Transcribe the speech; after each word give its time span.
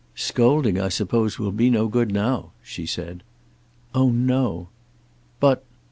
"Scolding 0.15 0.79
I 0.79 0.89
suppose 0.89 1.37
will 1.37 1.51
be 1.51 1.69
no 1.69 1.87
good 1.87 2.11
now," 2.11 2.53
she 2.63 2.87
said. 2.87 3.21
"Oh 3.93 4.09
no!" 4.09 4.69
"But 5.39 5.63